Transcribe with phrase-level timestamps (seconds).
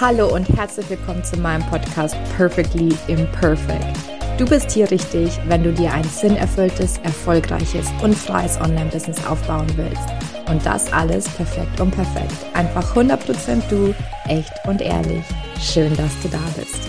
[0.00, 3.98] Hallo und herzlich willkommen zu meinem Podcast Perfectly Imperfect.
[4.38, 10.08] Du bist hier richtig, wenn du dir ein sinnerfülltes, erfolgreiches und freies Online-Business aufbauen willst.
[10.48, 12.32] Und das alles perfekt und perfekt.
[12.54, 13.94] Einfach 100% du,
[14.26, 15.22] echt und ehrlich.
[15.60, 16.88] Schön, dass du da bist.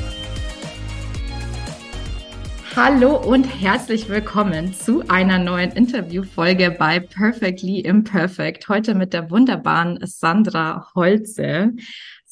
[2.74, 8.70] Hallo und herzlich willkommen zu einer neuen Interviewfolge bei Perfectly Imperfect.
[8.70, 11.74] Heute mit der wunderbaren Sandra Holze.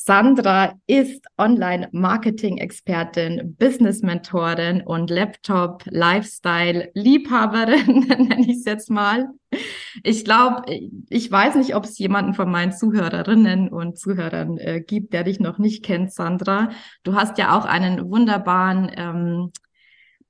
[0.09, 9.27] Sandra ist Online-Marketing-Expertin, Business-Mentorin und Laptop-Lifestyle-Liebhaberin, nenne ich es jetzt mal.
[10.04, 10.63] Ich glaube,
[11.09, 15.40] ich weiß nicht, ob es jemanden von meinen Zuhörerinnen und Zuhörern äh, gibt, der dich
[15.40, 16.71] noch nicht kennt, Sandra.
[17.04, 19.52] Du hast ja auch einen wunderbaren ähm,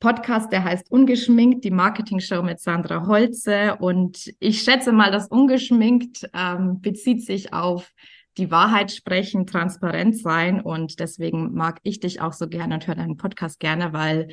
[0.01, 3.77] Podcast, der heißt Ungeschminkt, die Marketing-Show mit Sandra Holze.
[3.79, 7.93] Und ich schätze mal, dass Ungeschminkt ähm, bezieht sich auf
[8.39, 10.61] die Wahrheit sprechen, transparent sein.
[10.61, 14.29] Und deswegen mag ich dich auch so gerne und höre deinen Podcast gerne, weil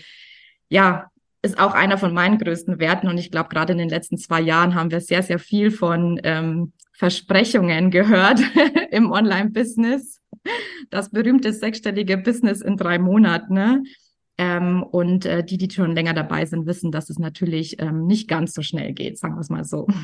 [0.69, 1.11] ja,
[1.43, 3.09] ist auch einer von meinen größten Werten.
[3.09, 6.21] Und ich glaube, gerade in den letzten zwei Jahren haben wir sehr, sehr viel von
[6.25, 8.41] ähm, Versprechungen gehört
[8.91, 10.23] im Online-Business.
[10.91, 13.55] Das berühmte sechsstellige Business in drei Monaten.
[13.55, 13.83] Ne?
[14.39, 18.29] Ähm, und äh, die, die schon länger dabei sind, wissen, dass es natürlich ähm, nicht
[18.29, 19.87] ganz so schnell geht, sagen wir es mal so.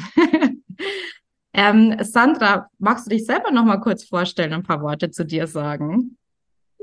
[1.54, 5.46] Ähm, Sandra, magst du dich selber noch mal kurz vorstellen, ein paar Worte zu dir
[5.46, 6.16] sagen?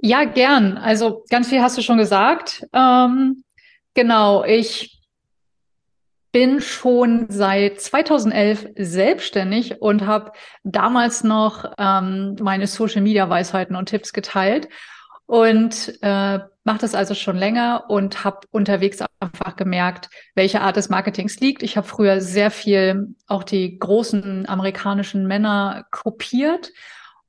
[0.02, 0.78] Ja, gern.
[0.78, 2.66] Also ganz viel hast du schon gesagt.
[2.74, 3.44] Ähm,
[3.94, 5.00] genau, ich
[6.32, 10.32] bin schon seit 2011 selbstständig und habe
[10.64, 14.70] damals noch ähm, meine Social-Media-Weisheiten und Tipps geteilt
[15.30, 20.90] und äh, mache das also schon länger und habe unterwegs einfach gemerkt, welche Art des
[20.90, 21.62] Marketings liegt.
[21.62, 26.72] Ich habe früher sehr viel auch die großen amerikanischen Männer kopiert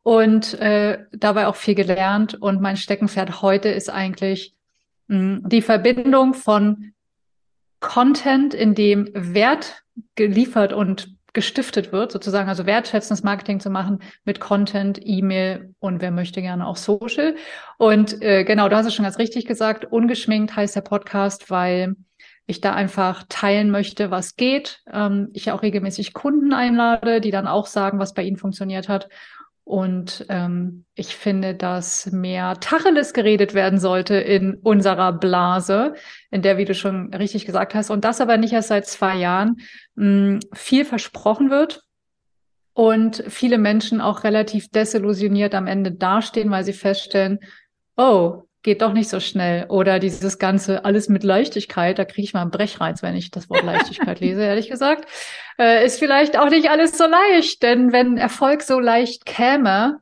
[0.03, 2.41] und äh, dabei auch viel gelernt.
[2.41, 4.55] Und mein Steckenpferd heute ist eigentlich
[5.09, 6.95] mh, hm, die Verbindung von
[7.81, 9.83] Content, in dem Wert
[10.15, 16.11] geliefert und gestiftet wird, sozusagen, also wertschätzendes Marketing zu machen mit Content, E-Mail und wer
[16.11, 17.37] möchte gerne auch Social.
[17.79, 21.95] Und äh, genau, du hast es schon ganz richtig gesagt, ungeschminkt heißt der Podcast, weil
[22.47, 24.83] ich da einfach teilen möchte, was geht.
[24.93, 29.09] Ähm, ich auch regelmäßig Kunden einlade, die dann auch sagen, was bei ihnen funktioniert hat.
[29.71, 35.95] Und ähm, ich finde, dass mehr Tacheles geredet werden sollte in unserer Blase,
[36.33, 39.15] in der, wie du schon richtig gesagt hast, und das aber nicht erst seit zwei
[39.15, 39.59] Jahren,
[39.95, 41.85] mh, hm, viel versprochen wird
[42.73, 47.39] und viele Menschen auch relativ desillusioniert am Ende dastehen, weil sie feststellen,
[47.97, 49.67] oh, geht doch nicht so schnell.
[49.69, 53.49] Oder dieses Ganze alles mit Leichtigkeit, da kriege ich mal einen Brechreiz, wenn ich das
[53.49, 55.09] Wort Leichtigkeit lese, ehrlich gesagt,
[55.59, 57.63] äh, ist vielleicht auch nicht alles so leicht.
[57.63, 60.01] Denn wenn Erfolg so leicht käme,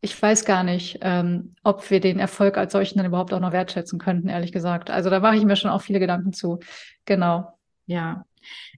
[0.00, 3.52] ich weiß gar nicht, ähm, ob wir den Erfolg als solchen dann überhaupt auch noch
[3.52, 4.90] wertschätzen könnten, ehrlich gesagt.
[4.90, 6.58] Also da mache ich mir schon auch viele Gedanken zu.
[7.04, 7.58] Genau.
[7.86, 8.24] Ja.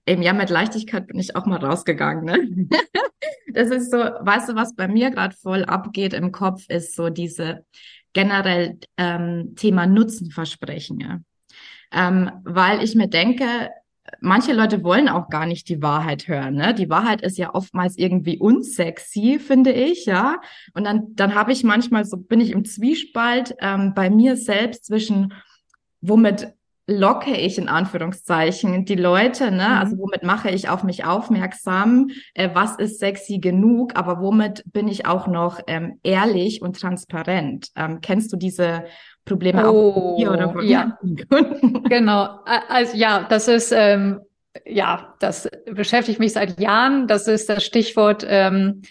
[0.05, 2.25] Eben, ja, mit Leichtigkeit bin ich auch mal rausgegangen.
[2.25, 2.67] Ne?
[3.53, 7.09] das ist so, weißt du, was bei mir gerade voll abgeht im Kopf, ist so
[7.09, 7.63] diese
[8.13, 10.99] generell ähm, Thema Nutzenversprechen.
[10.99, 11.19] Ja.
[11.91, 13.69] Ähm, weil ich mir denke,
[14.21, 16.55] manche Leute wollen auch gar nicht die Wahrheit hören.
[16.55, 16.73] Ne?
[16.73, 20.41] Die Wahrheit ist ja oftmals irgendwie unsexy, finde ich, ja.
[20.73, 24.85] Und dann, dann habe ich manchmal so, bin ich im Zwiespalt ähm, bei mir selbst
[24.85, 25.33] zwischen,
[26.01, 26.53] womit
[26.85, 29.67] locke ich in Anführungszeichen die Leute, ne?
[29.69, 29.77] Mhm.
[29.79, 32.09] Also womit mache ich auf mich aufmerksam?
[32.33, 33.95] Äh, was ist sexy genug?
[33.95, 37.69] Aber womit bin ich auch noch ähm, ehrlich und transparent?
[37.75, 38.85] Ähm, kennst du diese
[39.25, 40.97] Probleme oh, auch hier oder von ja.
[41.89, 42.39] genau.
[42.67, 44.19] Also ja, das ist ähm,
[44.65, 47.07] ja, das beschäftigt mich seit Jahren.
[47.07, 48.81] Das ist das Stichwort ähm,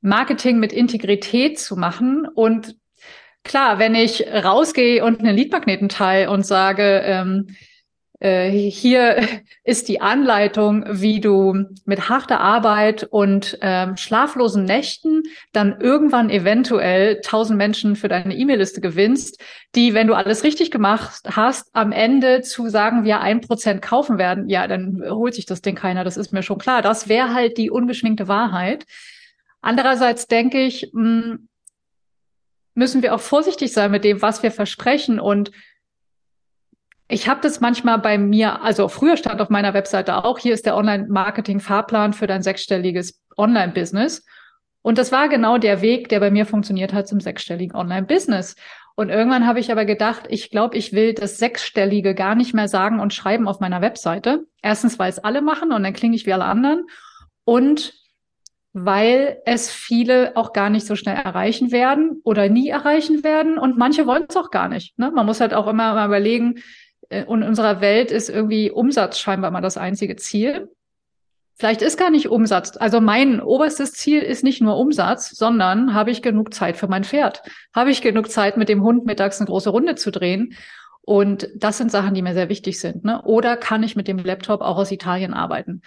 [0.00, 2.76] Marketing mit Integrität zu machen und
[3.46, 7.46] Klar, wenn ich rausgehe und einen Leadmagneten teile und sage, ähm,
[8.18, 9.18] äh, hier
[9.64, 11.54] ist die Anleitung, wie du
[11.84, 15.22] mit harter Arbeit und ähm, schlaflosen Nächten
[15.52, 19.40] dann irgendwann eventuell tausend Menschen für deine E-Mail-Liste gewinnst,
[19.76, 24.18] die, wenn du alles richtig gemacht hast, am Ende zu sagen wir ein Prozent kaufen
[24.18, 26.82] werden, ja, dann holt sich das Ding keiner, das ist mir schon klar.
[26.82, 28.86] Das wäre halt die ungeschminkte Wahrheit.
[29.60, 31.48] Andererseits denke ich, mh, hm,
[32.76, 35.18] müssen wir auch vorsichtig sein mit dem, was wir versprechen.
[35.18, 35.50] Und
[37.08, 40.66] ich habe das manchmal bei mir, also früher stand auf meiner Webseite auch, hier ist
[40.66, 44.24] der Online-Marketing-Fahrplan für dein sechsstelliges Online-Business.
[44.82, 48.56] Und das war genau der Weg, der bei mir funktioniert hat zum sechsstelligen Online-Business.
[48.94, 52.68] Und irgendwann habe ich aber gedacht, ich glaube, ich will das Sechsstellige gar nicht mehr
[52.68, 54.44] sagen und schreiben auf meiner Webseite.
[54.62, 56.86] Erstens, weil es alle machen und dann klinge ich wie alle anderen.
[57.44, 57.94] Und
[58.78, 63.78] weil es viele auch gar nicht so schnell erreichen werden oder nie erreichen werden und
[63.78, 64.98] manche wollen es auch gar nicht.
[64.98, 65.10] Ne?
[65.10, 66.56] Man muss halt auch immer mal überlegen,
[67.08, 70.68] äh, in unserer Welt ist irgendwie Umsatz scheinbar mal das einzige Ziel.
[71.54, 72.76] Vielleicht ist gar nicht Umsatz.
[72.76, 77.04] Also mein oberstes Ziel ist nicht nur Umsatz, sondern habe ich genug Zeit für mein
[77.04, 77.40] Pferd?
[77.74, 80.52] Habe ich genug Zeit, mit dem Hund mittags eine große Runde zu drehen?
[81.00, 83.04] Und das sind Sachen, die mir sehr wichtig sind.
[83.04, 83.22] Ne?
[83.22, 85.80] Oder kann ich mit dem Laptop auch aus Italien arbeiten?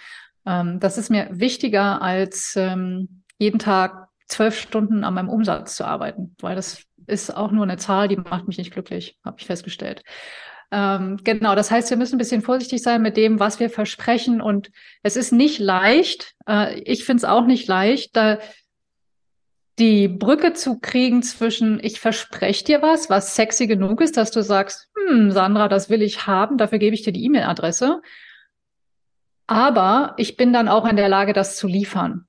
[0.46, 5.84] Ähm, das ist mir wichtiger, als ähm, jeden Tag zwölf Stunden an meinem Umsatz zu
[5.84, 9.46] arbeiten, weil das ist auch nur eine Zahl, die macht mich nicht glücklich, habe ich
[9.46, 10.02] festgestellt.
[10.72, 14.40] Ähm, genau, das heißt, wir müssen ein bisschen vorsichtig sein mit dem, was wir versprechen.
[14.40, 14.70] Und
[15.02, 18.38] es ist nicht leicht, äh, ich finde es auch nicht leicht, da
[19.78, 24.42] die Brücke zu kriegen zwischen, ich verspreche dir was, was sexy genug ist, dass du
[24.42, 28.02] sagst, hm, Sandra, das will ich haben, dafür gebe ich dir die E-Mail-Adresse.
[29.50, 32.26] Aber ich bin dann auch in der Lage, das zu liefern.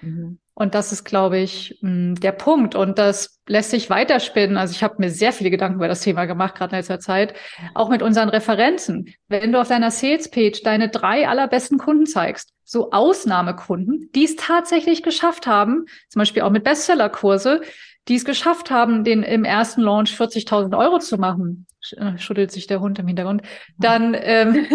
[0.00, 0.40] Mhm.
[0.54, 2.74] Und das ist, glaube ich, mm, der Punkt.
[2.74, 4.56] Und das lässt sich weiterspinnen.
[4.56, 7.34] Also ich habe mir sehr viele Gedanken über das Thema gemacht, gerade in letzter Zeit.
[7.74, 9.14] Auch mit unseren Referenzen.
[9.28, 15.04] Wenn du auf deiner Sales-Page deine drei allerbesten Kunden zeigst, so Ausnahmekunden, die es tatsächlich
[15.04, 17.60] geschafft haben, zum Beispiel auch mit Bestseller-Kurse,
[18.08, 21.66] die es geschafft haben, den im ersten Launch 40.000 Euro zu machen,
[21.96, 23.42] äh, schüttelt sich der Hund im Hintergrund,
[23.78, 24.66] dann ähm,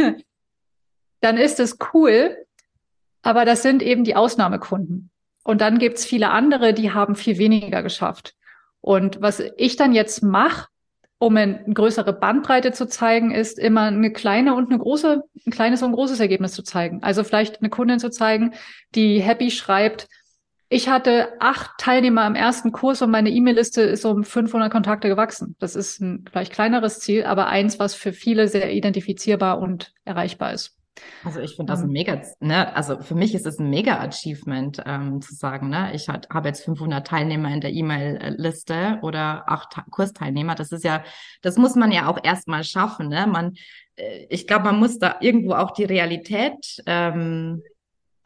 [1.20, 2.38] dann ist es cool.
[3.22, 5.10] Aber das sind eben die Ausnahmekunden.
[5.44, 8.36] Und dann gibt's viele andere, die haben viel weniger geschafft.
[8.82, 10.68] Und was ich dann jetzt mache,
[11.20, 15.82] um eine größere Bandbreite zu zeigen, ist immer eine kleine und eine große, ein kleines
[15.82, 17.02] und großes Ergebnis zu zeigen.
[17.02, 18.54] Also vielleicht eine Kundin zu zeigen,
[18.94, 20.08] die happy schreibt,
[20.70, 25.56] ich hatte acht Teilnehmer im ersten Kurs und meine E-Mail-Liste ist um 500 Kontakte gewachsen.
[25.60, 30.52] Das ist ein vielleicht kleineres Ziel, aber eins, was für viele sehr identifizierbar und erreichbar
[30.52, 30.77] ist.
[31.24, 34.82] Also ich finde das ein mega, ne, also für mich ist es ein mega Achievement
[34.86, 40.56] ähm, zu sagen, ne, ich habe jetzt 500 Teilnehmer in der E-Mail-Liste oder acht Kursteilnehmer.
[40.56, 41.04] Das ist ja,
[41.42, 43.28] das muss man ja auch erstmal schaffen, ne.
[43.28, 43.56] Man,
[43.96, 47.64] äh, ich glaube, man muss da irgendwo auch die Realität ähm,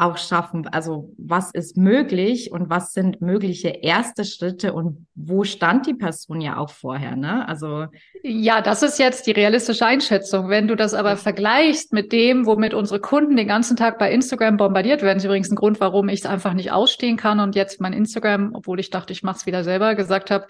[0.01, 0.67] auch schaffen?
[0.67, 6.41] Also was ist möglich und was sind mögliche erste Schritte und wo stand die Person
[6.41, 7.15] ja auch vorher?
[7.15, 7.47] Ne?
[7.47, 7.85] Also
[8.23, 10.49] ja, das ist jetzt die realistische Einschätzung.
[10.49, 14.57] Wenn du das aber vergleichst mit dem, womit unsere Kunden den ganzen Tag bei Instagram
[14.57, 17.79] bombardiert werden, ist übrigens ein Grund, warum ich es einfach nicht ausstehen kann und jetzt
[17.79, 20.47] mein Instagram, obwohl ich dachte, ich mache es wieder selber, gesagt habe,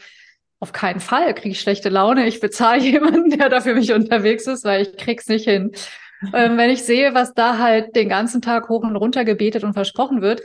[0.59, 2.27] auf keinen Fall kriege ich schlechte Laune.
[2.27, 5.71] Ich bezahle jemanden, der da für mich unterwegs ist, weil ich krieg's nicht hin
[6.33, 9.73] ähm, wenn ich sehe, was da halt den ganzen Tag hoch und runter gebetet und
[9.73, 10.41] versprochen wird,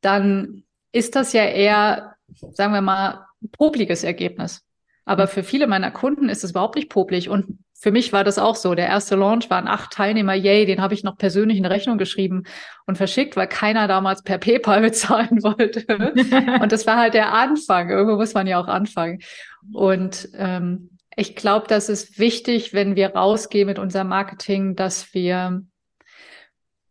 [0.00, 2.14] dann ist das ja eher,
[2.52, 4.64] sagen wir mal, popliges Ergebnis.
[5.04, 7.30] Aber für viele meiner Kunden ist es überhaupt nicht poplig.
[7.30, 8.74] Und für mich war das auch so.
[8.74, 10.34] Der erste Launch waren acht Teilnehmer.
[10.34, 12.44] Yay, den habe ich noch persönlich in Rechnung geschrieben
[12.86, 15.86] und verschickt, weil keiner damals per PayPal bezahlen wollte.
[16.62, 17.88] und das war halt der Anfang.
[17.88, 19.20] Irgendwo muss man ja auch anfangen.
[19.72, 25.62] Und ähm, ich glaube, das ist wichtig, wenn wir rausgehen mit unserem Marketing, dass wir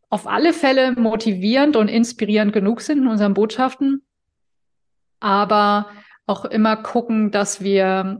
[0.09, 4.06] auf alle Fälle motivierend und inspirierend genug sind in unseren Botschaften,
[5.21, 5.88] aber
[6.25, 8.19] auch immer gucken, dass wir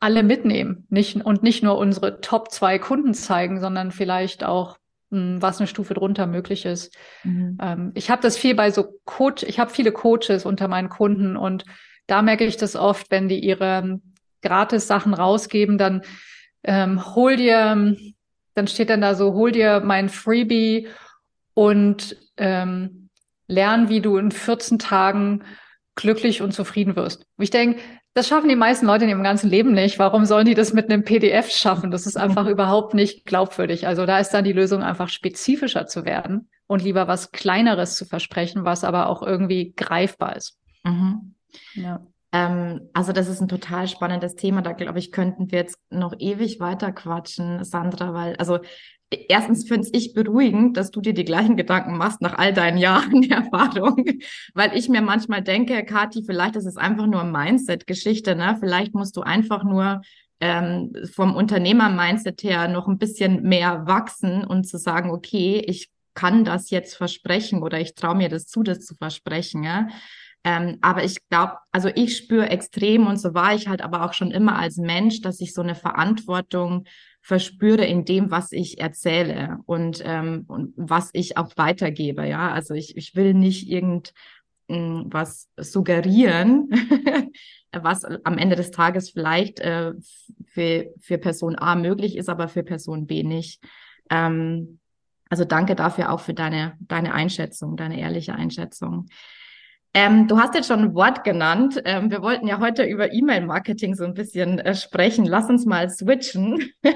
[0.00, 4.76] alle mitnehmen nicht, und nicht nur unsere Top zwei Kunden zeigen, sondern vielleicht auch
[5.12, 6.96] hm, was eine Stufe drunter möglich ist.
[7.22, 7.58] Mhm.
[7.62, 11.36] Ähm, ich habe das viel bei so Coach, ich habe viele Coaches unter meinen Kunden
[11.36, 11.64] und
[12.08, 14.00] da merke ich das oft, wenn die ihre
[14.42, 16.02] gratis Sachen rausgeben, dann
[16.64, 17.96] ähm, hol dir,
[18.54, 20.88] dann steht dann da so, hol dir mein Freebie
[21.54, 23.08] und ähm,
[23.46, 25.44] lern, wie du in 14 Tagen
[25.94, 27.26] glücklich und zufrieden wirst.
[27.36, 27.80] Und ich denke,
[28.14, 29.98] das schaffen die meisten Leute in ihrem ganzen Leben nicht.
[29.98, 31.90] Warum sollen die das mit einem PDF schaffen?
[31.90, 33.86] Das ist einfach überhaupt nicht glaubwürdig.
[33.86, 38.04] Also da ist dann die Lösung einfach spezifischer zu werden und lieber was Kleineres zu
[38.04, 40.58] versprechen, was aber auch irgendwie greifbar ist.
[40.84, 41.34] Mhm.
[41.74, 42.00] Ja.
[42.32, 44.62] Ähm, also das ist ein total spannendes Thema.
[44.62, 48.58] Da glaube ich, könnten wir jetzt noch ewig weiter quatschen, Sandra, weil also
[49.10, 53.22] erstens finde ich beruhigend, dass du dir die gleichen Gedanken machst nach all deinen Jahren
[53.30, 54.04] Erfahrung,
[54.54, 58.56] weil ich mir manchmal denke, Kathi, vielleicht ist es einfach nur Mindset-Geschichte, ne?
[58.60, 60.02] Vielleicht musst du einfach nur
[60.40, 66.44] ähm, vom Unternehmer-Mindset her noch ein bisschen mehr wachsen und zu sagen, okay, ich kann
[66.44, 69.62] das jetzt versprechen oder ich traue mir das zu, das zu versprechen.
[69.62, 69.88] Ja?
[70.44, 74.12] Ähm, aber ich glaube, also ich spüre extrem und so war ich halt aber auch
[74.12, 76.84] schon immer als Mensch, dass ich so eine Verantwortung
[77.20, 82.26] verspüre in dem, was ich erzähle und, ähm, und was ich auch weitergebe.
[82.26, 84.14] Ja, also ich, ich will nicht irgend
[84.70, 85.10] hm,
[85.56, 86.70] suggerieren,
[87.72, 89.92] was am Ende des Tages vielleicht äh,
[90.46, 93.62] für, für Person A möglich ist, aber für Person B nicht.
[94.08, 94.78] Ähm,
[95.28, 99.08] also danke dafür auch für deine, deine Einschätzung, deine ehrliche Einschätzung.
[99.94, 101.80] Ähm, du hast jetzt schon ein Wort genannt.
[101.84, 105.24] Ähm, wir wollten ja heute über E-Mail-Marketing so ein bisschen äh, sprechen.
[105.24, 106.70] Lass uns mal switchen.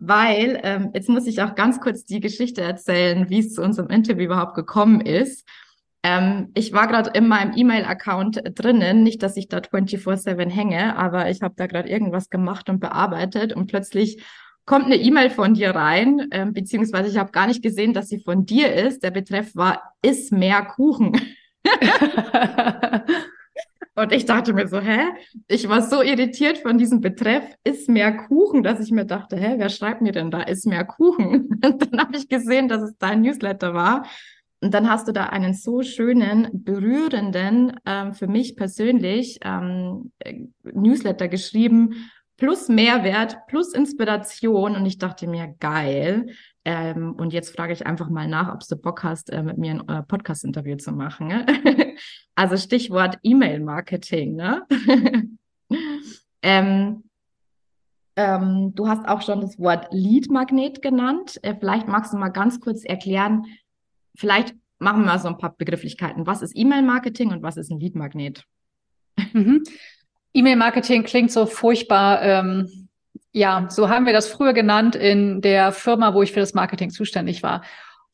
[0.00, 3.90] Weil ähm, jetzt muss ich auch ganz kurz die Geschichte erzählen, wie es zu unserem
[3.90, 5.48] Interview überhaupt gekommen ist.
[6.02, 11.30] Ähm, ich war gerade in meinem E-Mail-Account drinnen, nicht, dass ich da 24/7 hänge, aber
[11.30, 14.22] ich habe da gerade irgendwas gemacht und bearbeitet und plötzlich
[14.66, 18.20] kommt eine E-Mail von dir rein, ähm, beziehungsweise ich habe gar nicht gesehen, dass sie
[18.20, 19.02] von dir ist.
[19.02, 21.12] Der Betreff war, iss mehr Kuchen.
[23.94, 25.00] und ich dachte mir so, hä?
[25.48, 29.54] Ich war so irritiert von diesem Betreff, iss mehr Kuchen, dass ich mir dachte, hä,
[29.58, 31.60] wer schreibt mir denn da, iss mehr Kuchen?
[31.64, 34.06] Und dann habe ich gesehen, dass es dein Newsletter war.
[34.60, 40.46] Und dann hast du da einen so schönen, berührenden, ähm, für mich persönlich, ähm, äh,
[40.62, 44.74] Newsletter geschrieben, plus Mehrwert, plus Inspiration.
[44.74, 46.26] Und ich dachte mir, geil.
[46.64, 49.72] Ähm, und jetzt frage ich einfach mal nach, ob du Bock hast, äh, mit mir
[49.72, 51.28] ein äh, Podcast-Interview zu machen.
[51.28, 51.46] Ne?
[52.34, 54.34] also Stichwort E-Mail-Marketing.
[54.34, 54.62] Ne?
[56.42, 57.04] ähm,
[58.16, 61.38] ähm, du hast auch schon das Wort Lead-Magnet genannt.
[61.42, 63.44] Äh, vielleicht magst du mal ganz kurz erklären,
[64.16, 66.26] vielleicht machen wir mal so ein paar Begrifflichkeiten.
[66.26, 68.44] Was ist E-Mail-Marketing und was ist ein Lead-Magnet?
[69.32, 69.64] Mhm.
[70.32, 72.44] E-Mail-Marketing klingt so furchtbar.
[73.36, 76.90] Ja, so haben wir das früher genannt in der Firma, wo ich für das Marketing
[76.90, 77.62] zuständig war.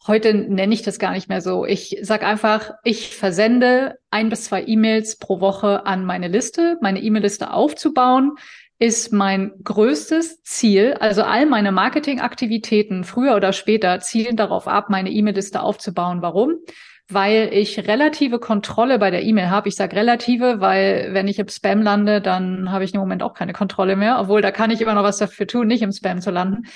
[0.06, 1.66] Heute nenne ich das gar nicht mehr so.
[1.66, 7.02] Ich sage einfach, ich versende ein bis zwei E-Mails pro Woche an meine Liste, meine
[7.02, 8.36] E-Mail-Liste aufzubauen,
[8.78, 10.94] ist mein größtes Ziel.
[11.00, 16.22] Also all meine Marketingaktivitäten früher oder später zielen darauf ab, meine E-Mail-Liste aufzubauen.
[16.22, 16.54] Warum?
[17.12, 19.68] Weil ich relative Kontrolle bei der E-Mail habe.
[19.68, 23.34] Ich sage relative, weil wenn ich im Spam lande, dann habe ich im Moment auch
[23.34, 26.20] keine Kontrolle mehr, obwohl da kann ich immer noch was dafür tun, nicht im Spam
[26.20, 26.68] zu landen.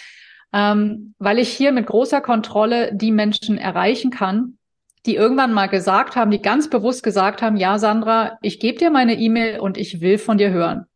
[0.52, 4.58] Ähm, weil ich hier mit großer Kontrolle die Menschen erreichen kann,
[5.06, 8.90] die irgendwann mal gesagt haben, die ganz bewusst gesagt haben, ja, Sandra, ich gebe dir
[8.90, 10.86] meine E-Mail und ich will von dir hören.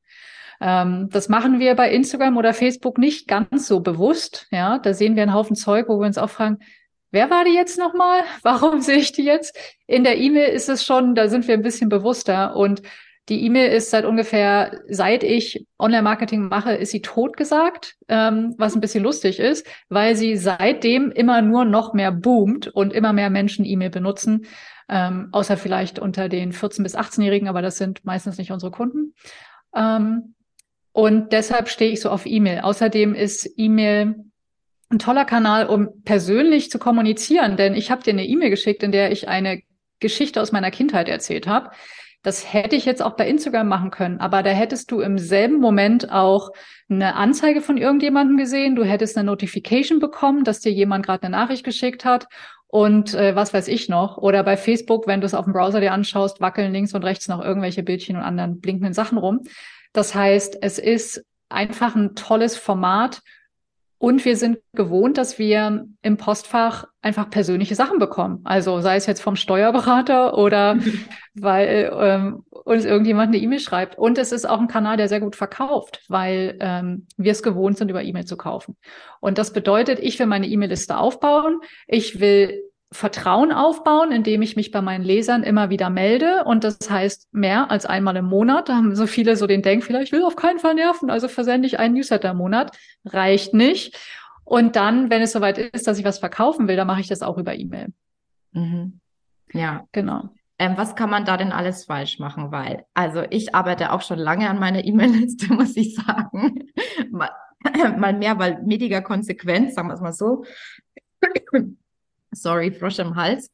[0.61, 4.47] Ähm, das machen wir bei Instagram oder Facebook nicht ganz so bewusst.
[4.51, 6.59] Ja, da sehen wir einen Haufen Zeug, wo wir uns auch fragen,
[7.11, 8.23] wer war die jetzt nochmal?
[8.43, 9.57] Warum sehe ich die jetzt?
[9.87, 12.83] In der E-Mail ist es schon, da sind wir ein bisschen bewusster und
[13.29, 18.81] die E-Mail ist seit ungefähr, seit ich Online-Marketing mache, ist sie totgesagt, ähm, was ein
[18.81, 23.67] bisschen lustig ist, weil sie seitdem immer nur noch mehr boomt und immer mehr Menschen
[23.67, 24.47] E-Mail benutzen,
[24.89, 29.15] ähm, außer vielleicht unter den 14- bis 18-Jährigen, aber das sind meistens nicht unsere Kunden.
[29.77, 30.35] Ähm,
[30.93, 32.61] und deshalb stehe ich so auf E-Mail.
[32.61, 34.25] Außerdem ist E-Mail
[34.91, 38.93] ein toller Kanal, um persönlich zu kommunizieren, denn ich habe dir eine E-Mail geschickt, in
[38.93, 39.63] der ich eine
[40.01, 41.71] Geschichte aus meiner Kindheit erzählt habe.
[42.23, 45.61] Das hätte ich jetzt auch bei Instagram machen können, aber da hättest du im selben
[45.61, 46.51] Moment auch
[46.89, 51.37] eine Anzeige von irgendjemandem gesehen, du hättest eine Notification bekommen, dass dir jemand gerade eine
[51.37, 52.27] Nachricht geschickt hat
[52.67, 54.19] und äh, was weiß ich noch.
[54.19, 57.29] Oder bei Facebook, wenn du es auf dem Browser dir anschaust, wackeln links und rechts
[57.29, 59.43] noch irgendwelche Bildchen und anderen blinkenden Sachen rum.
[59.93, 63.23] Das heißt, es ist einfach ein tolles Format
[63.99, 68.41] und wir sind gewohnt, dass wir im Postfach einfach persönliche Sachen bekommen.
[68.45, 70.79] Also sei es jetzt vom Steuerberater oder
[71.35, 73.99] weil ähm, uns irgendjemand eine E-Mail schreibt.
[73.99, 77.77] Und es ist auch ein Kanal, der sehr gut verkauft, weil ähm, wir es gewohnt
[77.77, 78.77] sind, über E-Mail zu kaufen.
[79.21, 81.61] Und das bedeutet, ich will meine E-Mail-Liste aufbauen.
[81.89, 86.45] Ich will Vertrauen aufbauen, indem ich mich bei meinen Lesern immer wieder melde.
[86.45, 88.69] Und das heißt mehr als einmal im Monat.
[88.69, 91.67] Da haben so viele so den Denkfehler, ich will auf keinen Fall nerven, also versende
[91.67, 92.77] ich einen Newsletter im Monat.
[93.05, 93.99] Reicht nicht.
[94.45, 97.21] Und dann, wenn es soweit ist, dass ich was verkaufen will, dann mache ich das
[97.21, 97.89] auch über E-Mail.
[98.53, 99.01] Mhm.
[99.53, 99.85] Ja.
[99.93, 100.31] Genau.
[100.59, 102.51] Ähm, was kann man da denn alles falsch machen?
[102.51, 106.71] Weil, also ich arbeite auch schon lange an meiner E-Mail-Liste, muss ich sagen.
[107.11, 107.31] mal,
[107.99, 110.45] mal mehr, mal weniger konsequent, sagen wir es mal so
[112.33, 113.51] sorry, Frosch im Hals.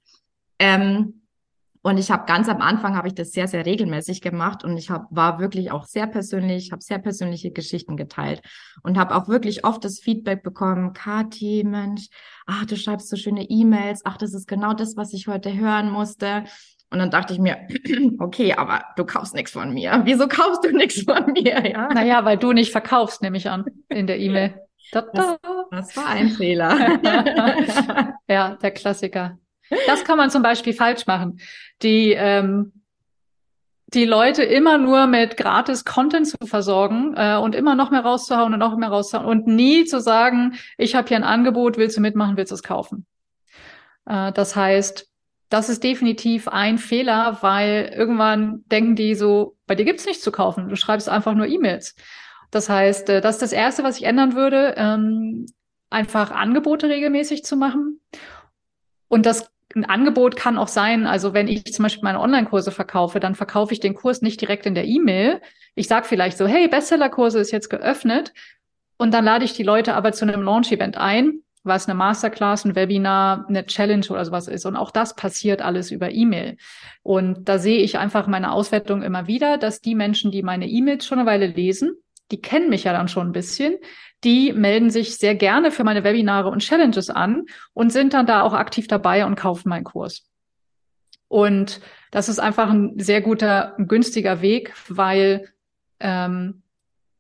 [0.59, 1.21] Ähm,
[1.87, 4.89] und ich habe ganz am Anfang habe ich das sehr, sehr regelmäßig gemacht und ich
[4.89, 8.41] hab, war wirklich auch sehr persönlich, habe sehr persönliche Geschichten geteilt
[8.83, 12.09] und habe auch wirklich oft das Feedback bekommen, Kathi, Mensch,
[12.47, 15.91] ach, du schreibst so schöne E-Mails, ach, das ist genau das, was ich heute hören
[15.91, 16.45] musste.
[16.89, 17.59] Und dann dachte ich mir,
[18.19, 20.01] okay, aber du kaufst nichts von mir.
[20.05, 21.71] Wieso kaufst du nichts von mir?
[21.71, 21.89] Ja?
[21.89, 24.55] Naja, weil du nicht verkaufst, nehme ich an, in der E-Mail.
[24.93, 25.05] Das,
[25.71, 26.99] das war ein Fehler.
[28.29, 29.39] ja, der Klassiker.
[29.87, 31.41] Das kann man zum Beispiel falsch machen.
[31.83, 32.73] Die, ähm,
[33.89, 38.53] die Leute immer nur mit gratis Content zu versorgen äh, und immer noch mehr rauszuhauen
[38.53, 42.01] und noch mehr rauszuhauen und nie zu sagen, ich habe hier ein Angebot, willst du
[42.01, 43.07] mitmachen, willst du es kaufen?
[44.07, 45.09] Äh, das heißt,
[45.49, 50.33] das ist definitiv ein Fehler, weil irgendwann denken die so, bei dir gibt's nichts zu
[50.33, 51.95] kaufen, du schreibst einfach nur E-Mails.
[52.55, 55.47] Das heißt, äh, das ist das Erste, was ich ändern würde, ähm,
[55.91, 58.01] einfach Angebote regelmäßig zu machen.
[59.09, 63.19] Und das ein Angebot kann auch sein, also wenn ich zum Beispiel meine Online-Kurse verkaufe,
[63.19, 65.41] dann verkaufe ich den Kurs nicht direkt in der E-Mail.
[65.75, 68.33] Ich sage vielleicht so, hey, Bestseller-Kurse ist jetzt geöffnet.
[68.99, 72.77] Und dann lade ich die Leute aber zu einem Launch-Event ein, was eine Masterclass, ein
[72.77, 74.65] Webinar, eine Challenge oder sowas ist.
[74.65, 76.57] Und auch das passiert alles über E-Mail.
[77.03, 81.05] Und da sehe ich einfach meine Auswertung immer wieder, dass die Menschen, die meine E-Mails
[81.05, 81.97] schon eine Weile lesen,
[82.31, 83.77] die kennen mich ja dann schon ein bisschen,
[84.25, 88.43] die melden sich sehr gerne für meine Webinare und Challenges an und sind dann da
[88.43, 90.27] auch aktiv dabei und kaufen meinen Kurs.
[91.29, 95.49] Und das ist einfach ein sehr guter, günstiger Weg, weil
[96.01, 96.63] ähm,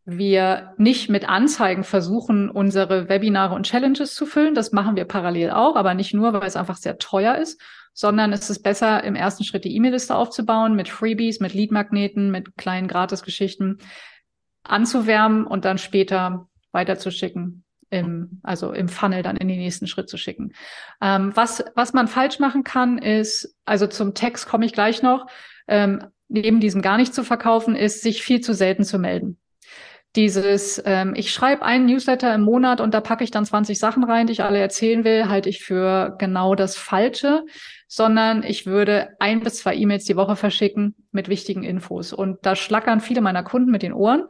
[0.04, 4.54] wir nicht mit Anzeigen versuchen, unsere Webinare und Challenges zu füllen.
[4.54, 7.60] Das machen wir parallel auch, aber nicht nur, weil es einfach sehr teuer ist,
[7.92, 12.56] sondern es ist besser, im ersten Schritt die E-Mail-Liste aufzubauen mit Freebies, mit Lead-Magneten, mit
[12.56, 13.78] kleinen Gratis-Geschichten
[14.64, 20.16] anzuwärmen und dann später weiterzuschicken, im, also im Funnel dann in den nächsten Schritt zu
[20.16, 20.52] schicken.
[21.00, 25.26] Ähm, was, was man falsch machen kann, ist, also zum Text komme ich gleich noch,
[25.68, 29.38] ähm, neben diesem gar nicht zu verkaufen, ist, sich viel zu selten zu melden.
[30.16, 34.04] Dieses, ähm, ich schreibe einen Newsletter im Monat und da packe ich dann 20 Sachen
[34.04, 37.44] rein, die ich alle erzählen will, halte ich für genau das Falsche,
[37.94, 42.12] sondern ich würde ein bis zwei E-Mails die Woche verschicken mit wichtigen Infos.
[42.12, 44.24] Und da schlackern viele meiner Kunden mit den Ohren.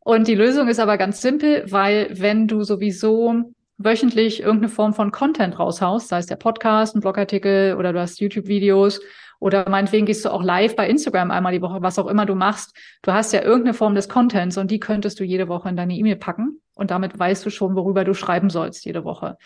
[0.00, 5.12] Und die Lösung ist aber ganz simpel, weil wenn du sowieso wöchentlich irgendeine Form von
[5.12, 9.00] Content raushaust, sei es der Podcast, ein Blogartikel oder du hast YouTube-Videos
[9.38, 12.34] oder meinetwegen gehst du auch live bei Instagram einmal die Woche, was auch immer du
[12.34, 12.76] machst.
[13.02, 15.94] Du hast ja irgendeine Form des Contents und die könntest du jede Woche in deine
[15.94, 19.36] E-Mail packen und damit weißt du schon, worüber du schreiben sollst jede Woche.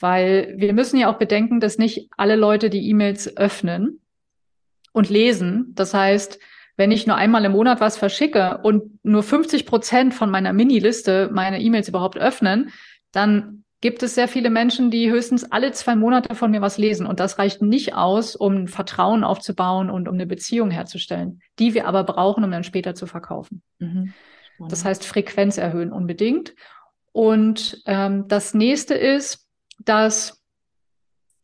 [0.00, 4.00] Weil wir müssen ja auch bedenken, dass nicht alle Leute die E-Mails öffnen
[4.92, 5.72] und lesen.
[5.74, 6.38] Das heißt,
[6.76, 11.28] wenn ich nur einmal im Monat was verschicke und nur 50 Prozent von meiner Mini-Liste
[11.32, 12.70] meine E-Mails überhaupt öffnen,
[13.10, 17.06] dann gibt es sehr viele Menschen, die höchstens alle zwei Monate von mir was lesen.
[17.06, 21.86] Und das reicht nicht aus, um Vertrauen aufzubauen und um eine Beziehung herzustellen, die wir
[21.86, 23.62] aber brauchen, um dann später zu verkaufen.
[23.78, 24.14] Mhm.
[24.68, 26.54] Das heißt, Frequenz erhöhen unbedingt.
[27.12, 29.47] Und ähm, das nächste ist,
[29.78, 30.42] dass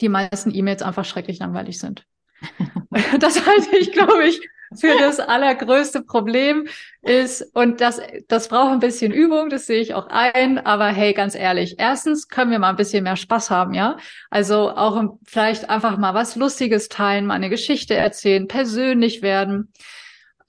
[0.00, 2.04] die meisten E-Mails einfach schrecklich langweilig sind.
[3.18, 4.40] das halte ich, glaube ich,
[4.76, 6.66] für das allergrößte Problem
[7.02, 11.12] ist, und das, das braucht ein bisschen Übung, das sehe ich auch ein, aber hey,
[11.12, 13.96] ganz ehrlich, erstens können wir mal ein bisschen mehr Spaß haben, ja?
[14.30, 19.72] Also auch vielleicht einfach mal was Lustiges teilen, mal eine Geschichte erzählen, persönlich werden.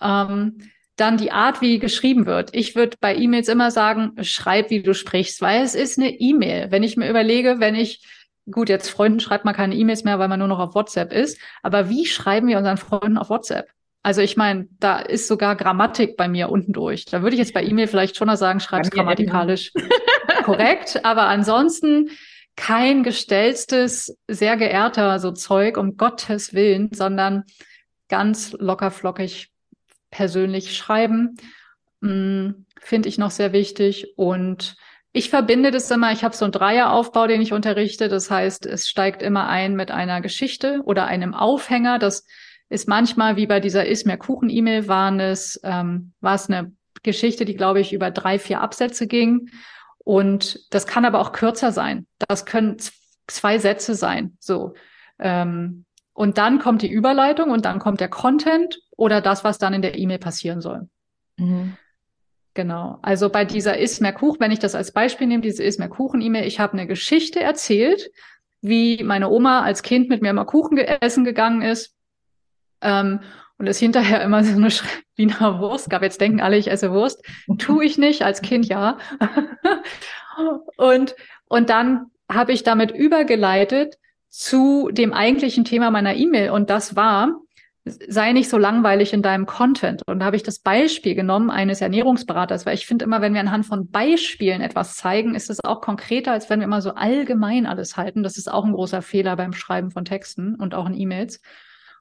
[0.02, 0.58] Ähm,
[0.96, 2.56] dann die Art, wie geschrieben wird.
[2.56, 6.72] Ich würde bei E-Mails immer sagen, schreib, wie du sprichst, weil es ist eine E-Mail.
[6.72, 8.06] Wenn ich mir überlege, wenn ich
[8.50, 11.40] gut, jetzt Freunden schreibt man keine E-Mails mehr, weil man nur noch auf WhatsApp ist.
[11.64, 13.70] Aber wie schreiben wir unseren Freunden auf WhatsApp?
[14.04, 17.06] Also ich meine, da ist sogar Grammatik bei mir unten durch.
[17.06, 19.74] Da würde ich jetzt bei E-Mail vielleicht schon mal sagen, schreib's grammatikalisch
[20.44, 21.04] korrekt.
[21.04, 22.12] Aber ansonsten
[22.56, 27.46] kein gestellstes, sehr geehrter so Zeug, um Gottes Willen, sondern
[28.08, 29.50] ganz locker flockig
[30.16, 31.36] persönlich schreiben.
[32.02, 34.14] Hm, Finde ich noch sehr wichtig.
[34.16, 34.78] Und
[35.12, 38.08] ich verbinde das immer, ich habe so einen Dreieraufbau, den ich unterrichte.
[38.08, 42.00] Das heißt, es steigt immer ein mit einer Geschichte oder einem Aufhänger.
[42.00, 42.26] Das
[42.70, 46.72] ist manchmal, wie bei dieser Ist mehr Kuchen-E-Mail, war es, ähm, war es eine
[47.04, 49.50] Geschichte, die, glaube ich, über drei, vier Absätze ging.
[49.98, 52.08] Und das kann aber auch kürzer sein.
[52.30, 52.78] Das können
[53.28, 54.38] zwei Sätze sein.
[54.40, 54.76] So.
[55.20, 59.74] Ähm, und dann kommt die Überleitung und dann kommt der Content oder das, was dann
[59.74, 60.88] in der E-Mail passieren soll.
[61.38, 61.78] Mhm.
[62.54, 63.00] Genau.
[63.02, 65.90] Also bei dieser Ist mehr Kuchen, wenn ich das als Beispiel nehme, diese Ist mehr
[65.90, 68.10] Kuchen-E-Mail, ich habe eine Geschichte erzählt,
[68.62, 71.94] wie meine Oma als Kind mit mir immer Kuchen essen gegangen ist
[72.82, 73.20] ähm,
[73.58, 74.70] und es hinterher immer so eine
[75.16, 76.02] Wiener Wurst gab.
[76.02, 77.24] Jetzt denken alle, ich esse Wurst.
[77.58, 78.98] Tue ich nicht, als Kind ja.
[80.78, 81.16] und,
[81.48, 83.98] und dann habe ich damit übergeleitet
[84.30, 86.52] zu dem eigentlichen Thema meiner E-Mail.
[86.52, 87.42] Und das war,
[87.86, 90.02] sei nicht so langweilig in deinem Content.
[90.08, 93.42] Und da habe ich das Beispiel genommen eines Ernährungsberaters, weil ich finde immer, wenn wir
[93.42, 97.68] anhand von Beispielen etwas zeigen, ist es auch konkreter, als wenn wir immer so allgemein
[97.68, 98.24] alles halten.
[98.24, 101.42] Das ist auch ein großer Fehler beim Schreiben von Texten und auch in E-Mails.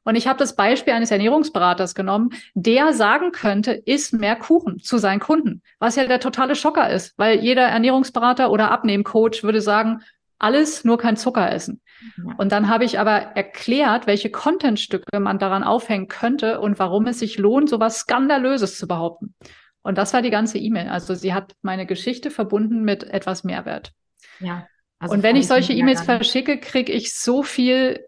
[0.05, 4.99] Und ich habe das Beispiel eines Ernährungsberaters genommen, der sagen könnte, isst mehr Kuchen zu
[4.99, 10.03] seinen Kunden, was ja der totale Schocker ist, weil jeder Ernährungsberater oder Abnehmcoach würde sagen,
[10.39, 11.81] alles nur kein Zucker essen.
[12.17, 12.35] Ja.
[12.37, 17.19] Und dann habe ich aber erklärt, welche Contentstücke man daran aufhängen könnte und warum es
[17.19, 19.35] sich lohnt, so was Skandalöses zu behaupten.
[19.83, 20.89] Und das war die ganze E-Mail.
[20.89, 23.93] Also sie hat meine Geschichte verbunden mit etwas Mehrwert.
[24.41, 24.67] Ja.
[24.99, 28.07] Also und wenn ich solche E-Mails verschicke, kriege ich so viel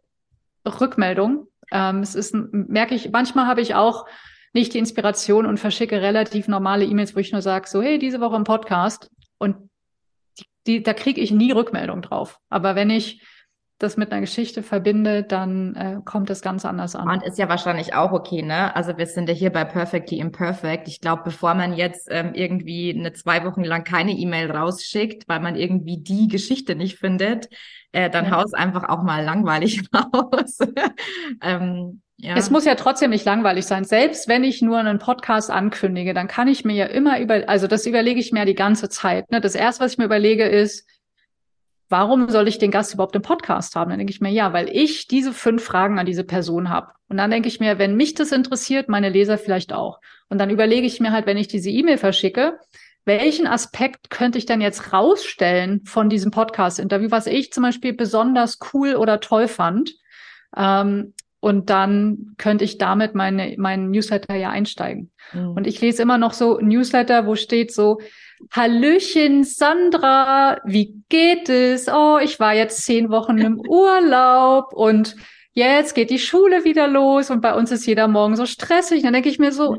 [0.64, 4.06] Rückmeldung ähm, es ist, merke ich, manchmal habe ich auch
[4.52, 8.20] nicht die Inspiration und verschicke relativ normale E-Mails, wo ich nur sage, so, hey, diese
[8.20, 9.10] Woche im Podcast.
[9.38, 9.70] Und
[10.66, 12.38] die, da kriege ich nie Rückmeldung drauf.
[12.48, 13.22] Aber wenn ich
[13.78, 17.08] das mit einer Geschichte verbinde, dann äh, kommt es ganz anders an.
[17.08, 18.74] Und ist ja wahrscheinlich auch okay, ne?
[18.74, 20.88] Also wir sind ja hier bei Perfectly Imperfect.
[20.88, 25.40] Ich glaube, bevor man jetzt ähm, irgendwie eine zwei Wochen lang keine E-Mail rausschickt, weil
[25.40, 27.48] man irgendwie die Geschichte nicht findet,
[27.92, 28.30] äh, dann ja.
[28.32, 30.58] haus einfach auch mal langweilig raus.
[31.42, 32.34] ähm, ja.
[32.34, 33.84] Es muss ja trotzdem nicht langweilig sein.
[33.84, 37.66] Selbst wenn ich nur einen Podcast ankündige, dann kann ich mir ja immer über, also
[37.66, 39.30] das überlege ich mir die ganze Zeit.
[39.30, 39.42] Ne?
[39.42, 40.88] Das erste, was ich mir überlege, ist,
[41.88, 43.90] warum soll ich den Gast überhaupt im Podcast haben?
[43.90, 46.92] Dann denke ich mir, ja, weil ich diese fünf Fragen an diese Person habe.
[47.08, 50.00] Und dann denke ich mir, wenn mich das interessiert, meine Leser vielleicht auch.
[50.28, 52.58] Und dann überlege ich mir halt, wenn ich diese E-Mail verschicke,
[53.04, 58.58] welchen Aspekt könnte ich denn jetzt rausstellen von diesem Podcast-Interview, was ich zum Beispiel besonders
[58.72, 59.94] cool oder toll fand?
[60.56, 65.12] Ähm, und dann könnte ich damit meine, meinen Newsletter ja einsteigen.
[65.32, 65.50] Mhm.
[65.50, 68.00] Und ich lese immer noch so Newsletter, wo steht so,
[68.50, 71.88] Hallöchen, Sandra, wie geht es?
[71.88, 75.16] Oh, ich war jetzt zehn Wochen im Urlaub und
[75.52, 79.02] jetzt geht die Schule wieder los und bei uns ist jeder Morgen so stressig.
[79.02, 79.78] Dann denke ich mir so,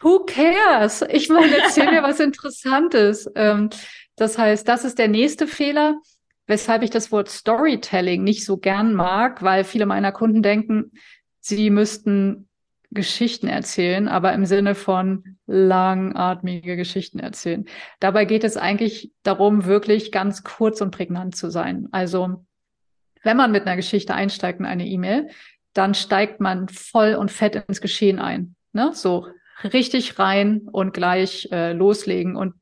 [0.00, 1.04] who cares?
[1.10, 3.30] Ich meine, erzähl mir was Interessantes.
[3.34, 3.70] Ähm,
[4.16, 6.00] das heißt, das ist der nächste Fehler,
[6.46, 10.92] weshalb ich das Wort Storytelling nicht so gern mag, weil viele meiner Kunden denken,
[11.40, 12.47] sie müssten
[12.90, 17.66] Geschichten erzählen, aber im Sinne von langatmige Geschichten erzählen.
[18.00, 21.88] Dabei geht es eigentlich darum, wirklich ganz kurz und prägnant zu sein.
[21.92, 22.44] Also,
[23.22, 25.28] wenn man mit einer Geschichte einsteigt in eine E-Mail,
[25.74, 28.56] dann steigt man voll und fett ins Geschehen ein.
[28.72, 28.90] Ne?
[28.94, 29.26] So
[29.64, 32.54] richtig rein und gleich äh, loslegen und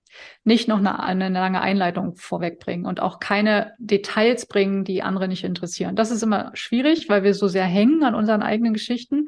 [0.44, 5.44] nicht noch eine, eine lange Einleitung vorwegbringen und auch keine Details bringen, die andere nicht
[5.44, 5.94] interessieren.
[5.94, 9.26] Das ist immer schwierig, weil wir so sehr hängen an unseren eigenen Geschichten.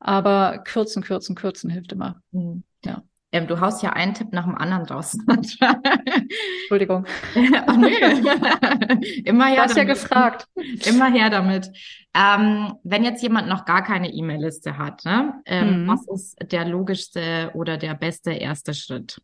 [0.00, 2.20] Aber kürzen, kürzen, kürzen hilft immer.
[2.32, 2.64] Mhm.
[2.84, 3.02] Ja.
[3.32, 5.16] Ähm, du haust ja einen Tipp nach dem anderen raus.
[5.28, 7.06] Entschuldigung.
[7.36, 7.76] Ach.
[9.24, 9.56] Immer her.
[9.56, 9.76] Du hast damit.
[9.76, 10.48] ja gefragt.
[10.84, 11.70] Immer her damit.
[12.12, 15.40] Ähm, wenn jetzt jemand noch gar keine E-Mail-Liste hat, ne?
[15.46, 15.88] Ähm, mhm.
[15.88, 19.20] was ist der logischste oder der beste erste Schritt?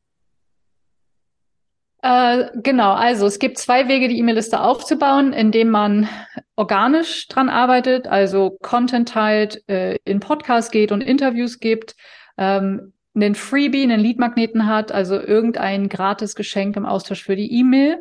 [2.07, 6.09] Äh, genau, also es gibt zwei Wege, die E-Mail-Liste aufzubauen, indem man
[6.55, 11.97] organisch dran arbeitet, also Content teilt, äh, in Podcasts geht und Interviews gibt,
[12.39, 17.99] ähm, einen Freebie, einen Leadmagneten hat, also irgendein gratis Geschenk im Austausch für die E-Mail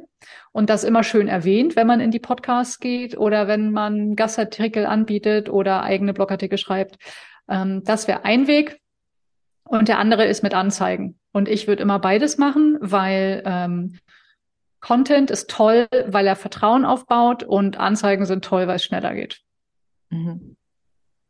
[0.51, 4.85] und das immer schön erwähnt, wenn man in die Podcasts geht oder wenn man Gastartikel
[4.85, 6.97] anbietet oder eigene Blogartikel schreibt.
[7.49, 8.79] Ähm, das wäre ein Weg.
[9.63, 11.17] Und der andere ist mit Anzeigen.
[11.35, 13.99] Und ich würde immer beides machen, weil ähm,
[14.79, 19.41] Content ist toll, weil er Vertrauen aufbaut und Anzeigen sind toll, weil es schneller geht.
[20.11, 20.55] Mhm.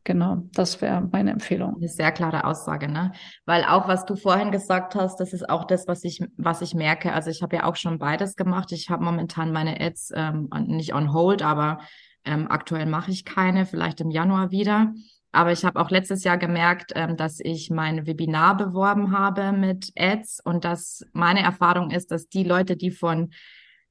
[0.04, 1.74] Genau, das wäre meine Empfehlung.
[1.74, 3.10] Eine sehr klare Aussage, ne?
[3.46, 6.74] Weil auch was du vorhin gesagt hast, das ist auch das, was ich was ich
[6.74, 7.12] merke.
[7.12, 8.70] Also ich habe ja auch schon beides gemacht.
[8.70, 11.78] Ich habe momentan meine Ads ähm, nicht on hold, aber
[12.24, 13.66] ähm, aktuell mache ich keine.
[13.66, 14.92] Vielleicht im Januar wieder.
[15.32, 19.92] Aber ich habe auch letztes Jahr gemerkt, ähm, dass ich mein Webinar beworben habe mit
[19.96, 23.30] Ads und dass meine Erfahrung ist, dass die Leute, die von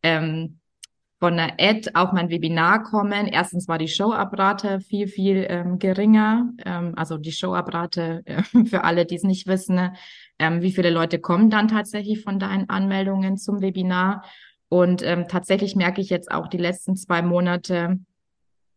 [0.01, 0.59] ähm,
[1.19, 3.27] von einer Ad auf mein Webinar kommen.
[3.27, 6.51] Erstens war die Showabrate viel, viel ähm, geringer.
[6.63, 9.95] Ähm, also die Showabrate, äh, für alle, die es nicht wissen,
[10.39, 14.23] ähm, wie viele Leute kommen dann tatsächlich von deinen Anmeldungen zum Webinar.
[14.67, 17.99] Und ähm, tatsächlich merke ich jetzt auch die letzten zwei Monate,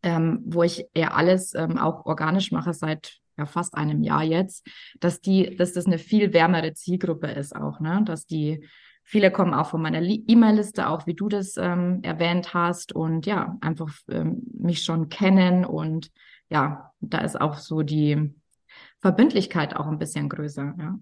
[0.02, 4.66] ähm, wo ich eher alles ähm, auch organisch mache seit ja, fast einem Jahr jetzt,
[5.00, 8.02] dass die, dass das eine viel wärmere Zielgruppe ist auch, ne?
[8.04, 8.64] Dass die
[9.04, 13.56] viele kommen auch von meiner E-Mail-Liste, auch wie du das ähm, erwähnt hast und ja,
[13.62, 16.10] einfach ähm, mich schon kennen und
[16.50, 18.34] ja, da ist auch so die
[19.00, 20.74] Verbindlichkeit auch ein bisschen größer.
[20.78, 20.98] Ja.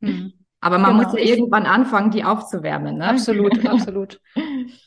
[0.00, 0.32] Mhm.
[0.62, 1.02] Aber man genau.
[1.02, 2.98] muss ja irgendwann anfangen, die aufzuwärmen.
[2.98, 3.08] Ne?
[3.08, 4.20] Absolut, absolut.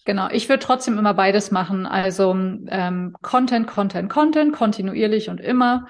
[0.05, 0.29] Genau.
[0.31, 1.85] Ich würde trotzdem immer beides machen.
[1.85, 5.87] Also ähm, Content, Content, Content, kontinuierlich und immer.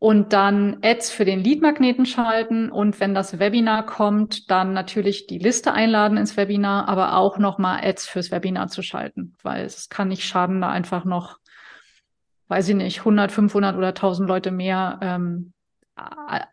[0.00, 5.38] Und dann Ads für den Leadmagneten schalten und wenn das Webinar kommt, dann natürlich die
[5.38, 10.06] Liste einladen ins Webinar, aber auch nochmal Ads fürs Webinar zu schalten, weil es kann
[10.08, 11.38] nicht schaden, da einfach noch,
[12.46, 15.52] weiß ich nicht, 100, 500 oder 1000 Leute mehr ähm,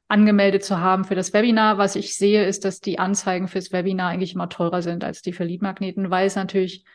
[0.07, 1.77] angemeldet zu haben für das Webinar.
[1.77, 5.33] Was ich sehe, ist, dass die Anzeigen fürs Webinar eigentlich immer teurer sind als die
[5.33, 6.85] für Leadmagneten, weil es natürlich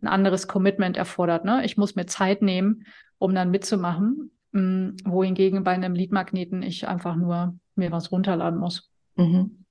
[0.00, 1.44] ein anderes Commitment erfordert.
[1.44, 1.64] Ne?
[1.64, 2.86] Ich muss mir Zeit nehmen,
[3.18, 8.58] um dann mitzumachen, mh, hm, wohingegen bei einem Leadmagneten ich einfach nur mir was runterladen
[8.58, 8.90] muss.
[9.16, 9.64] Mhm.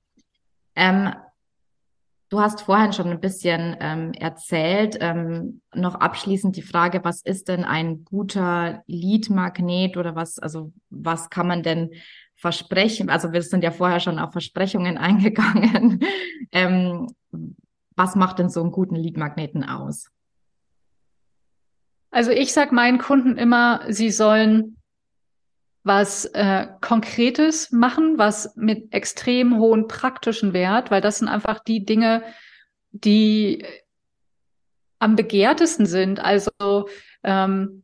[0.74, 1.12] Ähm,
[2.32, 4.96] Du hast vorhin schon ein bisschen ähm, erzählt.
[5.00, 11.28] Ähm, noch abschließend die Frage, was ist denn ein guter Lead-Magnet oder was, also was
[11.28, 11.90] kann man denn
[12.34, 13.10] versprechen?
[13.10, 16.00] Also wir sind ja vorher schon auf Versprechungen eingegangen.
[16.52, 17.08] ähm,
[17.96, 20.08] was macht denn so einen guten Lead-Magneten aus?
[22.10, 24.78] Also ich sag meinen Kunden immer, sie sollen
[25.84, 31.84] was äh, Konkretes machen, was mit extrem hohen praktischen Wert, weil das sind einfach die
[31.84, 32.22] Dinge,
[32.92, 33.64] die
[34.98, 36.20] am begehrtesten sind.
[36.20, 36.88] Also
[37.24, 37.82] ähm,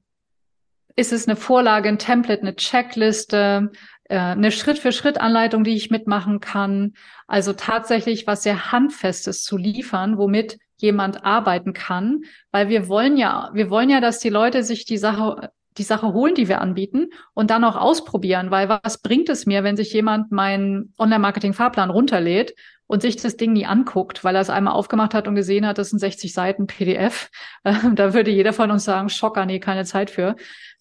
[0.95, 3.73] ist es eine Vorlage, ein Template, eine Checkliste,
[4.05, 6.95] äh, eine Schritt-für-Schritt-Anleitung, die ich mitmachen kann.
[7.27, 13.51] Also tatsächlich was sehr Handfestes zu liefern, womit jemand arbeiten kann, weil wir wollen ja,
[13.53, 17.11] wir wollen ja, dass die Leute sich die Sache die Sache holen, die wir anbieten
[17.35, 22.55] und dann auch ausprobieren, weil was bringt es mir, wenn sich jemand meinen Online-Marketing-Fahrplan runterlädt
[22.87, 25.79] und sich das Ding nie anguckt, weil er es einmal aufgemacht hat und gesehen hat,
[25.79, 27.31] das sind 60 Seiten PDF.
[27.95, 30.37] da würde jeder von uns sagen, Schocker, nee, keine Zeit für.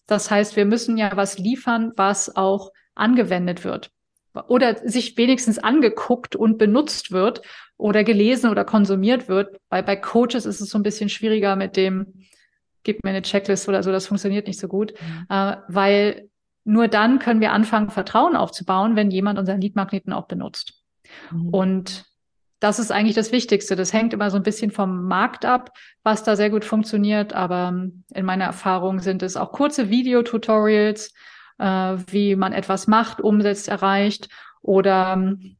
[0.06, 3.90] Das heißt, wir müssen ja was liefern, was auch angewendet wird
[4.46, 7.42] oder sich wenigstens angeguckt und benutzt wird
[7.76, 9.58] oder gelesen oder konsumiert wird.
[9.68, 12.17] Weil bei Coaches ist es so ein bisschen schwieriger mit dem,
[12.88, 15.26] gib mir eine Checklist oder so, das funktioniert nicht so gut, mhm.
[15.28, 16.30] äh, weil
[16.64, 20.72] nur dann können wir anfangen, Vertrauen aufzubauen, wenn jemand unseren Leadmagneten auch benutzt.
[21.30, 21.48] Mhm.
[21.50, 22.04] Und
[22.60, 23.76] das ist eigentlich das Wichtigste.
[23.76, 27.34] Das hängt immer so ein bisschen vom Markt ab, was da sehr gut funktioniert.
[27.34, 31.12] Aber ähm, in meiner Erfahrung sind es auch kurze Videotutorials,
[31.58, 31.64] äh,
[32.06, 34.28] wie man etwas macht, umsetzt, erreicht
[34.62, 35.57] oder ähm,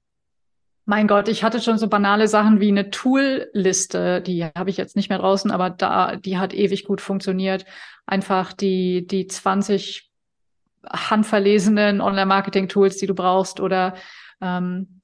[0.88, 4.96] mein Gott, ich hatte schon so banale Sachen wie eine Tool-Liste, die habe ich jetzt
[4.96, 7.66] nicht mehr draußen, aber da, die hat ewig gut funktioniert.
[8.06, 10.10] Einfach die, die 20
[10.90, 13.96] handverlesenen Online-Marketing-Tools, die du brauchst oder
[14.40, 15.02] ähm,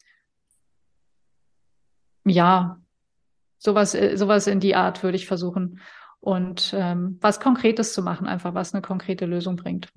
[2.25, 2.79] ja,
[3.59, 5.81] sowas, sowas in die Art würde ich versuchen.
[6.19, 9.91] Und ähm, was Konkretes zu machen, einfach was eine konkrete Lösung bringt.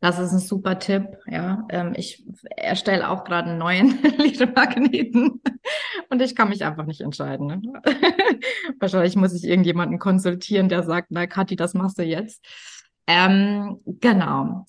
[0.00, 1.04] Das ist ein super Tipp.
[1.26, 2.24] Ja, ähm, ich
[2.56, 5.42] erstelle auch gerade einen neuen Liedemagneten
[6.08, 7.46] und ich kann mich einfach nicht entscheiden.
[7.46, 7.62] Ne?
[8.80, 12.44] Wahrscheinlich muss ich irgendjemanden konsultieren, der sagt, na Kathi, das machst du jetzt.
[13.06, 14.64] Ähm, genau.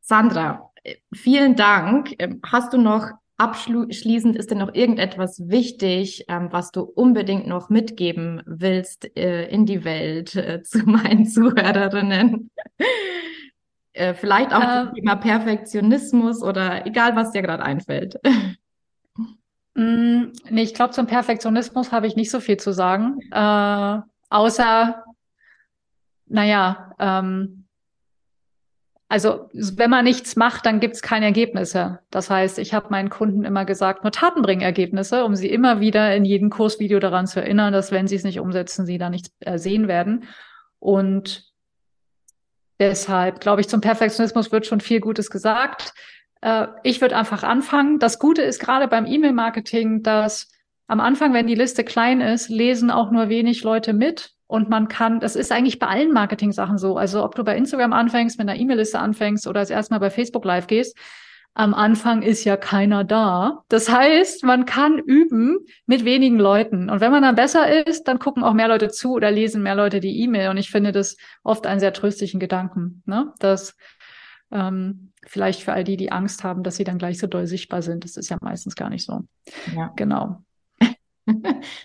[0.00, 0.70] Sandra,
[1.14, 2.14] vielen Dank.
[2.18, 7.70] Ähm, hast du noch abschließend, ist dir noch irgendetwas wichtig, ähm, was du unbedingt noch
[7.70, 12.50] mitgeben willst äh, in die Welt äh, zu meinen Zuhörerinnen?
[13.94, 18.20] Äh, vielleicht auch ähm, das Thema Perfektionismus oder egal, was dir gerade einfällt.
[19.76, 23.18] Mm, nee, ich glaube, zum Perfektionismus habe ich nicht so viel zu sagen.
[23.32, 23.98] Äh,
[24.30, 25.04] außer,
[26.26, 27.66] naja, ähm,
[29.08, 31.98] also wenn man nichts macht, dann gibt es keine Ergebnisse.
[32.10, 35.80] Das heißt, ich habe meinen Kunden immer gesagt, nur Taten bringen Ergebnisse, um sie immer
[35.80, 39.10] wieder in jedem Kursvideo daran zu erinnern, dass wenn sie es nicht umsetzen, sie da
[39.10, 40.24] nichts äh, sehen werden.
[40.78, 41.52] Und
[42.78, 45.92] Deshalb glaube ich, zum Perfektionismus wird schon viel Gutes gesagt.
[46.40, 47.98] Äh, ich würde einfach anfangen.
[47.98, 50.50] Das Gute ist gerade beim E-Mail-Marketing, dass
[50.86, 54.32] am Anfang, wenn die Liste klein ist, lesen auch nur wenig Leute mit.
[54.46, 56.96] Und man kann, das ist eigentlich bei allen Marketing-Sachen so.
[56.96, 60.44] Also ob du bei Instagram anfängst, mit einer E-Mail-Liste anfängst oder als erstmal bei Facebook
[60.44, 60.96] live gehst,
[61.54, 63.62] am Anfang ist ja keiner da.
[63.68, 66.90] Das heißt, man kann üben mit wenigen Leuten.
[66.90, 69.76] Und wenn man dann besser ist, dann gucken auch mehr Leute zu oder lesen mehr
[69.76, 70.50] Leute die E-Mail.
[70.50, 73.32] Und ich finde das oft einen sehr tröstlichen Gedanken, ne?
[73.38, 73.76] dass
[74.50, 77.82] ähm, vielleicht für all die, die Angst haben, dass sie dann gleich so doll sichtbar
[77.82, 78.04] sind.
[78.04, 79.20] Das ist ja meistens gar nicht so.
[79.74, 79.92] Ja.
[79.96, 80.42] Genau.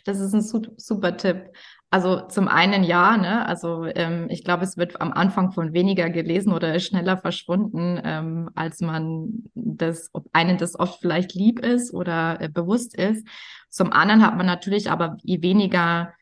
[0.03, 0.41] Das ist ein
[0.75, 1.53] super Tipp.
[1.91, 3.47] Also zum einen ja, ne?
[3.47, 7.99] Also ähm, ich glaube, es wird am Anfang von weniger gelesen oder ist schneller verschwunden,
[8.03, 13.27] ähm, als man das, ob einen das oft vielleicht lieb ist oder äh, bewusst ist.
[13.69, 16.13] Zum anderen hat man natürlich aber, je weniger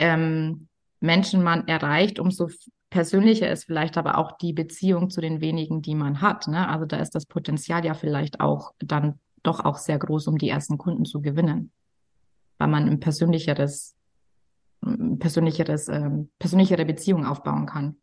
[0.00, 0.66] ähm,
[0.98, 2.48] Menschen man erreicht, umso
[2.90, 6.48] persönlicher ist vielleicht aber auch die Beziehung zu den wenigen, die man hat.
[6.48, 6.68] Ne?
[6.68, 10.48] Also da ist das Potenzial ja vielleicht auch dann doch auch sehr groß, um die
[10.48, 11.70] ersten Kunden zu gewinnen,
[12.58, 13.94] weil man ein persönlicheres
[15.18, 17.96] persönlicheres, ähm, persönlichere Beziehung aufbauen kann.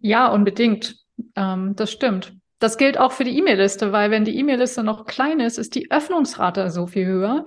[0.00, 0.96] Ja, unbedingt.
[1.36, 2.36] Ähm, das stimmt.
[2.58, 5.90] Das gilt auch für die E-Mail-Liste, weil wenn die E-Mail-Liste noch klein ist, ist die
[5.90, 7.44] Öffnungsrate so viel höher,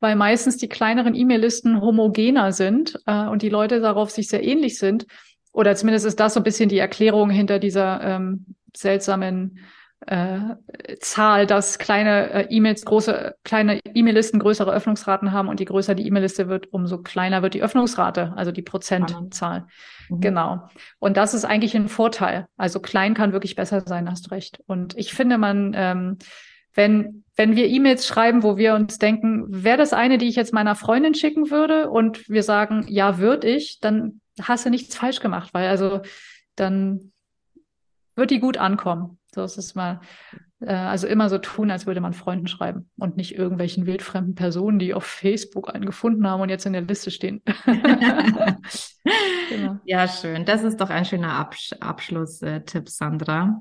[0.00, 4.78] weil meistens die kleineren E-Mail-Listen homogener sind äh, und die Leute darauf sich sehr ähnlich
[4.78, 5.06] sind.
[5.52, 8.44] Oder zumindest ist das so ein bisschen die Erklärung hinter dieser ähm,
[8.76, 9.58] seltsamen
[10.06, 10.54] äh,
[11.00, 16.06] Zahl, dass kleine äh, E-Mails große, kleine E-Mail-Listen größere Öffnungsraten haben und je größer die
[16.06, 19.66] E-Mail-Liste wird, umso kleiner wird die Öffnungsrate, also die Prozentzahl.
[20.08, 20.20] Mhm.
[20.20, 20.68] Genau.
[20.98, 22.46] Und das ist eigentlich ein Vorteil.
[22.56, 24.60] Also klein kann wirklich besser sein, hast recht.
[24.66, 26.18] Und ich finde, man, ähm,
[26.74, 30.52] wenn, wenn wir E-Mails schreiben, wo wir uns denken, wäre das eine, die ich jetzt
[30.52, 35.18] meiner Freundin schicken würde und wir sagen, ja, würde ich, dann hast du nichts falsch
[35.20, 36.02] gemacht, weil also
[36.54, 37.12] dann
[38.14, 39.17] wird die gut ankommen.
[39.34, 40.00] So ist es mal.
[40.60, 44.78] Äh, also immer so tun, als würde man Freunden schreiben und nicht irgendwelchen wildfremden Personen,
[44.78, 47.42] die auf Facebook einen gefunden haben und jetzt in der Liste stehen.
[49.48, 49.78] genau.
[49.84, 50.44] Ja, schön.
[50.44, 53.60] Das ist doch ein schöner Absch Abschlusstipp, Sandra.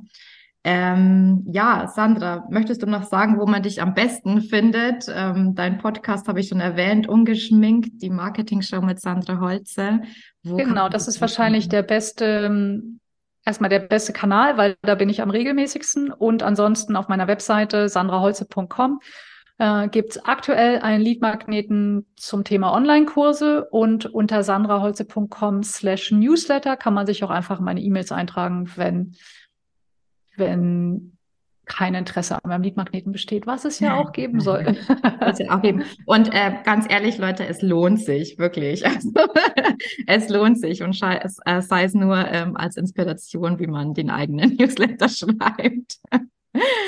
[0.64, 5.06] Ähm, ja, Sandra, möchtest du noch sagen, wo man dich am besten findet?
[5.08, 10.02] Ähm, dein Podcast habe ich schon erwähnt, ungeschminkt, die Marketing-Show mit Sandra Holze.
[10.44, 13.00] Wo genau, das ist wahrscheinlich der beste, ähm,
[13.48, 16.12] erstmal der beste Kanal, weil da bin ich am regelmäßigsten.
[16.12, 19.00] Und ansonsten auf meiner Webseite sandraholze.com
[19.58, 23.66] äh, gibt aktuell einen Leadmagneten zum Thema Online-Kurse.
[23.72, 29.16] Und unter sandraholze.com slash newsletter kann man sich auch einfach meine E-Mails eintragen, wenn
[30.36, 31.17] wenn
[31.78, 34.66] kein Interesse an meinem Liedmagneten besteht, was es ja auch geben soll.
[35.22, 35.84] es ja auch geben.
[36.06, 38.84] Und äh, ganz ehrlich, Leute, es lohnt sich wirklich.
[38.98, 39.12] Also,
[40.08, 44.10] es lohnt sich und es, äh, sei es nur ähm, als Inspiration, wie man den
[44.10, 46.00] eigenen Newsletter schreibt.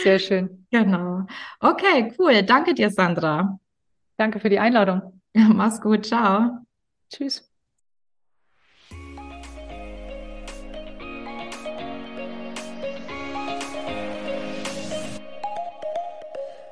[0.04, 0.66] Sehr schön.
[0.72, 1.26] Genau.
[1.60, 2.42] Okay, cool.
[2.44, 3.60] Danke dir, Sandra.
[4.18, 5.22] Danke für die Einladung.
[5.34, 6.06] Mach's gut.
[6.06, 6.66] Ciao.
[7.12, 7.49] Tschüss.